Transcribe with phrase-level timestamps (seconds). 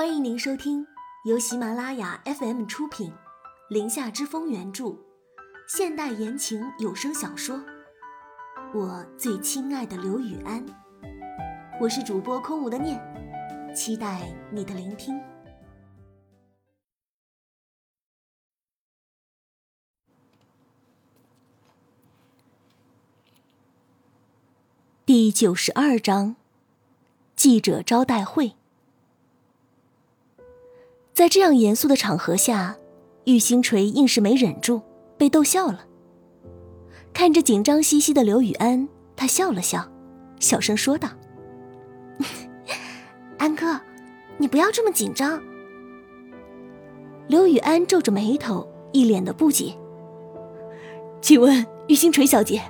[0.00, 0.86] 欢迎您收听
[1.26, 3.10] 由喜马拉雅 FM 出品，
[3.68, 4.96] 《林下之风》原著，
[5.68, 7.58] 现代言情有声小说
[8.72, 10.66] 《我最亲爱的刘雨安》。
[11.78, 12.98] 我是主播空无的念，
[13.76, 15.20] 期待你的聆听。
[25.04, 26.36] 第九十二章，
[27.36, 28.54] 记者招待会。
[31.12, 32.76] 在这样严肃的场合下，
[33.24, 34.82] 玉星锤硬是没忍住，
[35.18, 35.86] 被逗笑了。
[37.12, 39.86] 看着紧张兮兮的刘雨安，他笑了笑，
[40.38, 41.08] 小声说道
[43.36, 43.80] ：“安哥，
[44.38, 45.42] 你不要这么紧张。”
[47.28, 49.74] 刘雨安皱着眉头，一脸的不解
[51.20, 52.62] ：“请问玉星锤小姐，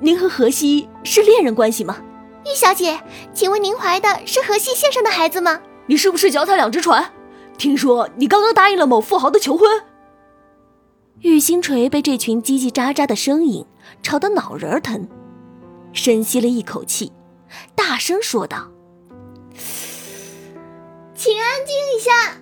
[0.00, 1.96] 您和荷西是恋人关系吗？”
[2.44, 3.00] 玉小姐，
[3.32, 5.60] 请问您怀的是荷西先生的孩子吗？
[5.86, 7.12] 你是不是脚踩两只船？
[7.58, 9.82] 听说你刚刚答应了某富豪的求婚。
[11.20, 13.64] 玉星锤被这群叽叽喳喳的声音
[14.02, 15.08] 吵得脑仁疼，
[15.92, 17.10] 深吸了一口气，
[17.74, 18.70] 大声说道
[21.16, 22.38] ：“请安静一下。”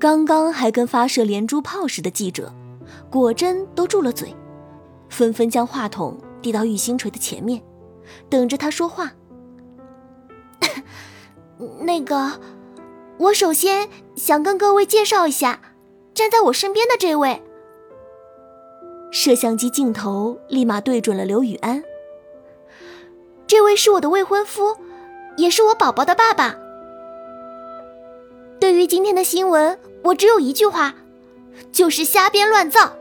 [0.00, 2.52] 刚刚还跟发射连珠炮似的记者，
[3.10, 4.34] 果真都住了嘴，
[5.10, 7.62] 纷纷将话筒递到玉星锤的前面，
[8.30, 9.12] 等着他说话。
[11.82, 12.40] 那个。
[13.18, 15.60] 我首先想跟各位介绍一下，
[16.14, 17.42] 站在我身边的这位。
[19.10, 21.82] 摄像机镜头立马对准了刘雨安。
[23.46, 24.76] 这位是我的未婚夫，
[25.36, 26.54] 也是我宝宝的爸爸。
[28.60, 30.94] 对于今天的新闻，我只有一句话，
[31.72, 32.92] 就是瞎编乱造。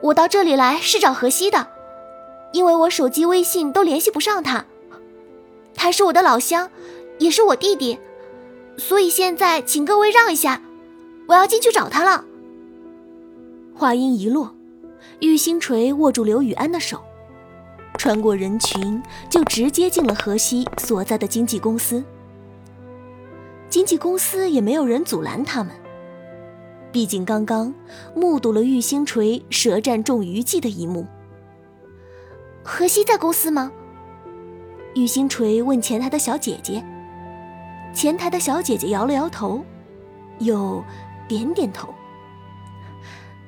[0.00, 1.66] 我到这里来是找荷西的，
[2.52, 4.66] 因为我手机、微信都联系不上他。
[5.74, 6.70] 他是我的老乡，
[7.18, 7.98] 也是我弟弟。
[8.78, 10.62] 所以现在，请各位让一下，
[11.26, 12.24] 我要进去找他了。
[13.74, 14.54] 话音一落，
[15.20, 17.00] 玉星锤握住刘雨安的手，
[17.98, 22.02] 穿过人群，就直接进了荷西所在的经纪公司。
[23.68, 25.72] 经纪公司也没有人阻拦他们，
[26.92, 27.74] 毕竟刚刚
[28.14, 31.04] 目睹了玉星锤舌战中娱记的一幕。
[32.62, 33.72] 荷西在公司吗？
[34.94, 36.84] 玉星锤问前台的小姐姐。
[37.98, 39.60] 前台的小姐姐摇了摇头，
[40.38, 40.84] 又
[41.26, 41.92] 点点头。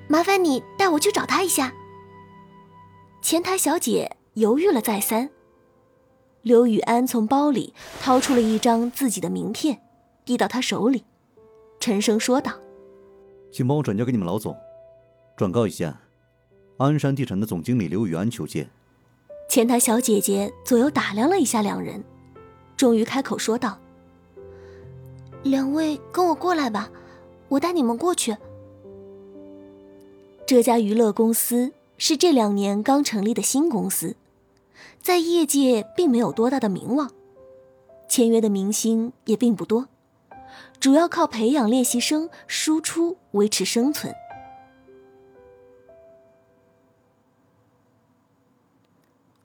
[0.08, 1.72] 麻烦你带我去找他一下。
[3.22, 5.30] 前台小姐犹豫了再三。
[6.42, 7.72] 刘雨安从包里
[8.02, 9.82] 掏出了一张自己的名片，
[10.24, 11.04] 递到他手里，
[11.78, 12.52] 沉声说道
[13.54, 14.56] ：“请帮我转交给你们老总，
[15.36, 15.96] 转告一下，
[16.78, 18.68] 鞍山地产的总经理刘雨安求见。”
[19.48, 22.02] 前台小姐姐左右打量了一下两人，
[22.76, 23.78] 终于开口说道。
[25.42, 26.90] 两位跟我过来吧，
[27.48, 28.36] 我带你们过去。
[30.46, 34.16] 这家娱乐公司是这两年刚成立的新公司，
[35.00, 37.10] 在业界并没有多大的名望，
[38.08, 39.88] 签约的明星也并不多，
[40.78, 44.14] 主要靠培养练习生输出维持生存。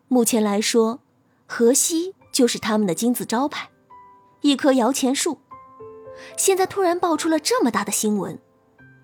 [0.08, 1.00] 目前来说，
[1.46, 3.70] 荷西就是他们的金字招牌，
[4.42, 5.40] 一棵摇钱树。
[6.38, 8.40] 现在突然爆出了这么大的新闻，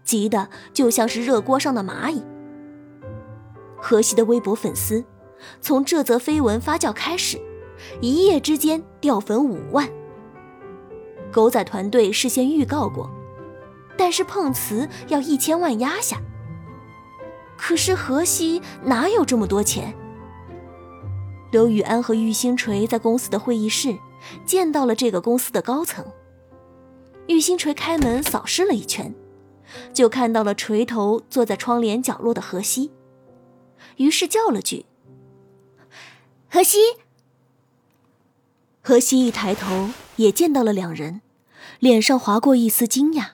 [0.04, 2.24] 急得就像是热锅上的蚂蚁。
[3.78, 5.04] 荷西的微博粉丝，
[5.60, 7.40] 从这则绯闻发酵开始，
[8.00, 9.90] 一夜之间掉粉五万。
[11.32, 13.10] 狗仔团队事先预告过，
[13.98, 16.22] 但是碰瓷要一千万压下。
[17.58, 19.96] 可是荷西哪有这么多钱？
[21.52, 23.98] 刘雨安和玉星锤在公司的会议室
[24.46, 26.06] 见到了这个公司的高层。
[27.28, 29.14] 玉星锤开门扫视了一圈，
[29.94, 32.92] 就看到了垂头坐在窗帘角落的荷西，
[33.98, 34.86] 于是叫了句
[36.50, 36.78] ：“荷西。”
[38.84, 41.22] 荷西一抬头，也见到了两人，
[41.80, 43.34] 脸上划过一丝惊讶，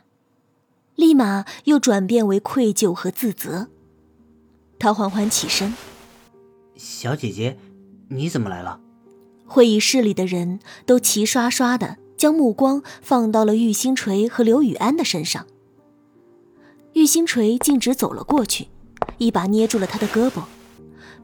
[0.96, 3.70] 立马又转变为愧疚和自责。
[4.78, 5.74] 他缓缓起身
[6.76, 7.58] ：“小姐姐，
[8.10, 8.80] 你怎么来了？”
[9.48, 11.98] 会议室里的人都齐刷刷的。
[12.18, 15.46] 将目光放到了玉星锤和刘雨安的身上。
[16.94, 18.68] 玉星锤径直走了过去，
[19.20, 20.44] 一把捏住了他的胳膊，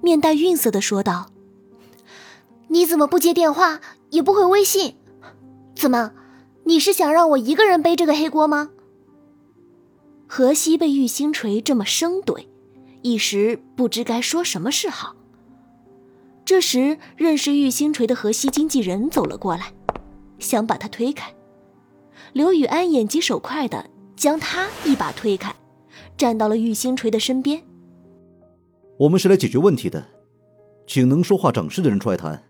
[0.01, 1.31] 面带愠色的说道
[2.69, 3.81] ：“你怎么不接电话，
[4.11, 4.95] 也不回微信？
[5.75, 6.11] 怎么，
[6.65, 8.69] 你是想让我一个人背这个黑锅吗？”
[10.27, 12.45] 荷西被玉星锤这么生怼，
[13.01, 15.15] 一时不知该说什么是好。
[16.45, 19.73] 这时，认识玉星锤的荷西经纪人走了过来。
[20.39, 21.33] 想把他推开，
[22.33, 25.55] 刘雨安眼疾手快的将他一把推开，
[26.17, 27.63] 站到了玉星锤的身边。
[28.97, 30.05] 我们是来解决问题的，
[30.85, 32.43] 请能说话长势的人出来谈。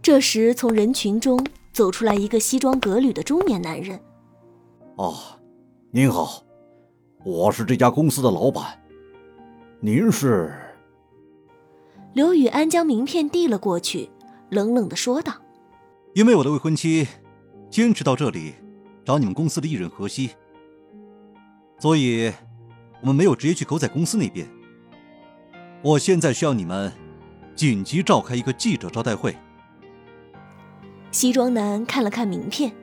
[0.00, 4.00] 这时，从人群中走出来一个西装革履的中年男人。
[4.96, 5.14] 哦，
[5.90, 6.42] 您好，
[7.24, 8.80] 我是这家公司的老板。
[9.80, 10.52] 您是？
[12.14, 14.10] 刘雨安将名片递了过去，
[14.48, 15.34] 冷冷的说道
[16.18, 17.06] ：“因为我的未婚妻
[17.70, 18.54] 坚持到这里
[19.04, 20.30] 找你们公司的艺人何西，
[21.78, 22.32] 所以
[23.00, 24.44] 我们没有直接去狗仔公司那边。
[25.80, 26.92] 我现在需要你们
[27.54, 29.36] 紧急召开一个记者招待会。”
[31.12, 32.74] 西装男看了看名片，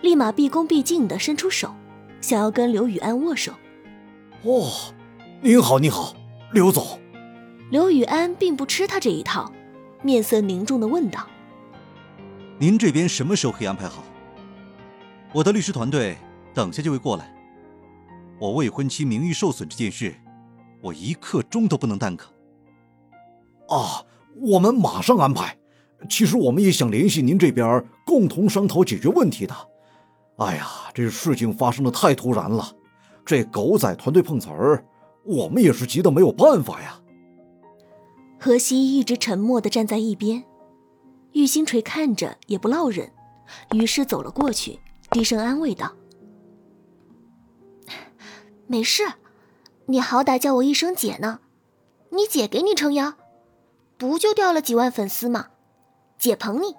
[0.00, 1.72] 立马毕恭毕敬的伸出手，
[2.20, 3.52] 想要跟刘宇安握手。
[4.42, 4.68] 哦，
[5.40, 6.16] 您好，您好。
[6.52, 6.98] 刘总，
[7.70, 9.52] 刘宇安并不吃他这一套，
[10.02, 11.28] 面色凝重的问道
[12.58, 14.04] ：“您这边什么时候可以安排好？
[15.32, 16.16] 我的律师团队
[16.54, 17.34] 等下就会过来。
[18.38, 20.14] 我未婚妻名誉受损这件事，
[20.80, 22.26] 我一刻钟都不能耽搁。”
[23.68, 24.04] 啊，
[24.36, 25.56] 我们马上安排。
[26.08, 29.54] 其实我们也想联系您这边，共同商讨解决问题的。
[30.38, 32.74] 哎呀，这事情发生的太突然了，
[33.24, 34.84] 这狗仔团队碰瓷儿。
[35.24, 37.00] 我们也是急得没有办法呀。
[38.40, 40.42] 何西一直沉默的站在一边，
[41.32, 43.12] 玉星锤看着也不落忍，
[43.72, 44.80] 于是走了过去，
[45.10, 45.92] 低声安慰道
[48.66, 49.14] ：“没事，
[49.86, 51.40] 你好歹叫我一声姐呢，
[52.10, 53.14] 你姐给你撑腰，
[53.96, 55.48] 不就掉了几万粉丝吗？
[56.18, 56.76] 姐捧你，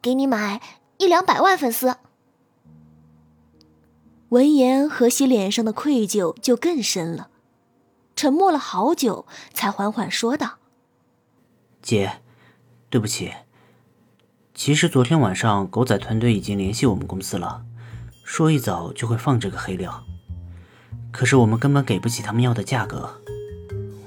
[0.00, 0.60] 给你买
[0.98, 1.96] 一两百万粉丝。”
[4.30, 7.30] 闻言，何西脸上的愧疚就更深了。
[8.16, 10.58] 沉默了好久，才缓缓说道
[11.80, 12.22] ：“姐，
[12.90, 13.32] 对不起。
[14.56, 17.62] 其实昨天晚上狗仔团队已经联系我们公司了，
[18.24, 20.02] 说一早就会放这个黑料。
[21.12, 23.20] 可是我们根本给不起他们要的价格，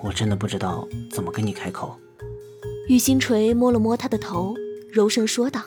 [0.02, 2.00] 我真的不知道怎么跟你开口。”
[2.90, 4.56] 玉星锤摸了摸他的头，
[4.92, 5.62] 柔声说道：“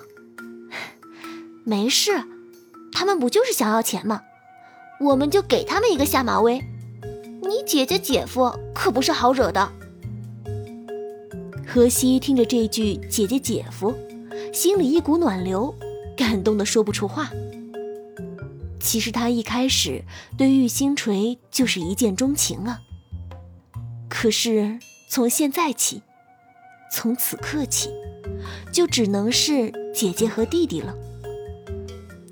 [1.63, 2.11] 没事，
[2.93, 4.21] 他们不就是想要钱吗？
[5.01, 6.61] 我们就给他们一个下马威。”
[7.43, 9.73] 你姐姐姐夫可不是好惹的。
[11.65, 13.95] 何西听着这句“姐姐姐夫”，
[14.53, 15.75] 心里一股暖流，
[16.15, 17.31] 感动的说不出话。
[18.79, 20.05] 其实他一开始
[20.37, 22.81] 对玉星锤就是一见钟情啊。
[24.11, 24.79] 可是
[25.09, 26.03] 从现在起，
[26.93, 27.89] 从此刻起，
[28.71, 30.95] 就只能是姐姐和弟弟了。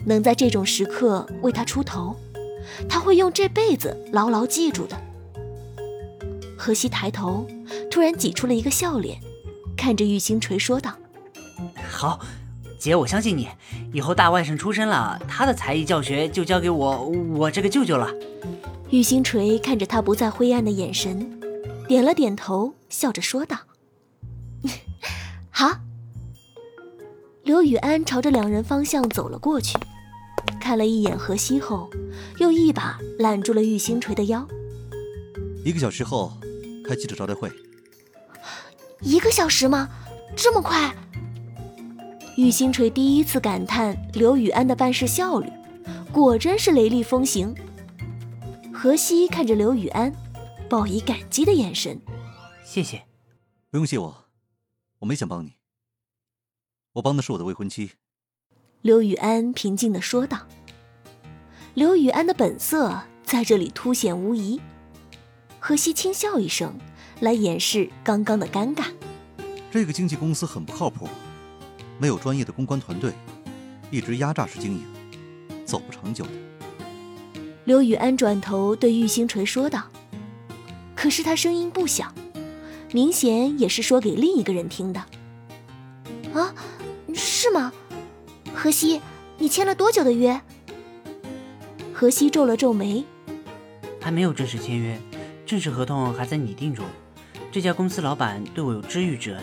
[0.05, 2.17] 能在这种时刻为他出头，
[2.89, 5.01] 他会用这辈子牢牢记住的。
[6.59, 7.47] 荷西抬头，
[7.91, 9.19] 突然挤出了一个笑脸，
[9.77, 10.80] 看着玉星锤说
[12.01, 12.19] ：“好，
[12.79, 13.47] 姐，我相信你。
[13.93, 18.11] 以后大外甥出生了，他的才艺教学就交给我，我这个舅舅了。”
[18.89, 21.39] 玉星锤看着他不再灰暗的眼神，
[21.87, 23.59] 点了点头，笑着说道
[25.53, 25.73] ：“好。”
[27.45, 29.77] 刘宇安朝着两人方向走了过去，
[30.59, 31.91] 看了一眼何西后，
[32.39, 34.49] 又一把揽住了玉星锤的腰。
[35.67, 36.33] 一个小时后。
[36.83, 37.53] 开记者招待会，
[39.01, 39.89] 一个小时吗？
[40.35, 40.93] 这么快？
[42.41, 45.53] 玉星锤第一次感叹刘宇安的办事效率，
[46.11, 47.55] 果真是雷厉风行。
[48.73, 50.11] 何西看着刘宇安，
[50.67, 52.01] 报以感激的眼神。
[52.65, 53.05] 谢谢，
[53.69, 54.25] 不用谢我，
[55.01, 55.53] 我没想帮你，
[56.95, 57.91] 我帮的是我的未婚妻。
[58.81, 60.47] 刘宇安平静的说道。
[61.75, 64.59] 刘宇安的本色在这里凸显无疑。
[65.59, 66.79] 何西轻笑一声，
[67.21, 68.87] 来掩饰刚刚的尴尬。
[69.71, 71.07] 这个经纪公司很不靠谱，
[72.01, 73.13] 没有专业的公关团队，
[73.91, 74.85] 一直压榨式经营，
[75.67, 76.31] 走不长久的。
[77.65, 79.85] 刘宇安转头对玉星锤说道，
[80.97, 82.13] 可是他声音不小，
[82.91, 85.01] 明显也是说给另一个人听的。
[86.33, 86.55] 啊，
[87.15, 87.71] 是吗？
[88.55, 89.03] 何西，
[89.37, 90.41] 你签了多久的约？
[91.93, 93.05] 何西皱了皱眉，
[94.01, 94.99] 还没有正式签约。
[95.45, 96.87] 正式合同还在拟定中，
[97.53, 99.43] 这家公司老板对我有知遇之恩。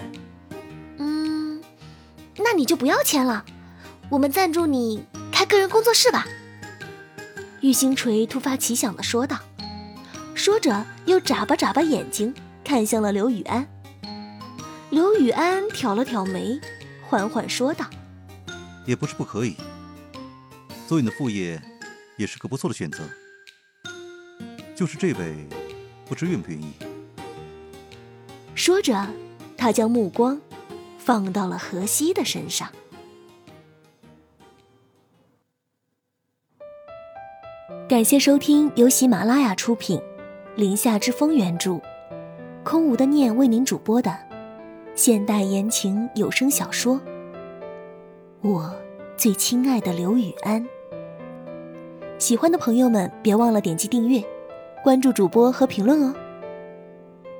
[2.37, 3.43] 嗯，那你就不要签了，
[4.09, 6.25] 我们赞助你开个人工作室吧。
[7.61, 9.39] 玉星锤突发奇想的说道，
[10.35, 13.67] 说着又眨巴眨巴眼睛看向了刘宇安。
[14.89, 16.59] 刘宇安挑了挑眉，
[17.07, 17.85] 缓缓说道
[18.85, 19.55] ：“也不是不可以，
[20.87, 21.61] 做你的副业
[22.15, 23.03] 也是个不错的选择。
[24.75, 25.47] 就是这位。”
[26.09, 26.71] 不知愿不愿意。
[28.55, 29.05] 说着，
[29.57, 30.39] 他将目光
[31.07, 32.67] 放到了荷西的身上。
[37.87, 39.97] 感谢收听，由喜马拉雅出品，
[40.57, 41.79] 《林下之风》原著，
[42.65, 44.19] 空无的念为您主播的
[44.95, 46.95] 现代言情有声小说
[48.41, 48.75] 《我
[49.15, 50.61] 最亲爱的刘雨安》。
[52.17, 54.21] 喜欢的朋友们，别忘了点击订阅、
[54.83, 56.13] 关注主播和评论哦。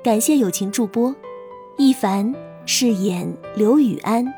[0.02, 1.14] 感谢友情助播，
[1.76, 2.34] 一凡
[2.70, 4.30] 饰演刘雨安，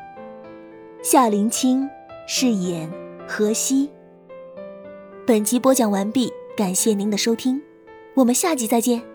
[1.03, 1.89] 夏林清
[2.25, 2.89] 饰演
[3.27, 3.89] 何西。
[5.27, 7.61] 本集播讲完毕，感谢您的收听，
[8.13, 9.10] 我们下集再见。